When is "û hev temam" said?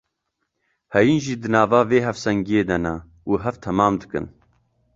3.29-3.93